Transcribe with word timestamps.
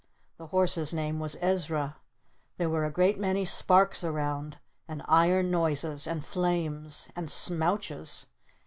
The 0.37 0.47
horse's 0.47 0.95
name 0.95 1.19
was 1.19 1.37
Ezra. 1.43 1.97
There 2.57 2.71
were 2.71 2.85
a 2.85 2.91
great 2.91 3.19
many 3.19 3.45
sparks 3.45 4.03
around! 4.03 4.57
And 4.87 5.03
iron 5.07 5.51
noises! 5.51 6.07
And 6.07 6.25
flames! 6.25 7.09
And 7.15 7.27
smouches! 7.29 8.25